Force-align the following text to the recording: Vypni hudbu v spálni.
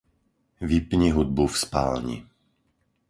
Vypni 0.69 1.11
hudbu 1.15 1.47
v 1.47 1.55
spálni. 1.63 2.17